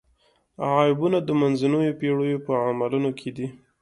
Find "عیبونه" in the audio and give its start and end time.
0.83-1.19